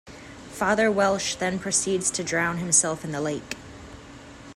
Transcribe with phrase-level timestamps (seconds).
[0.51, 3.55] Father Welsh then proceeds to drown himself in the lake.